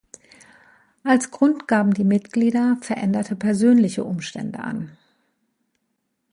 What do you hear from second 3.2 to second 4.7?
persönliche Umstände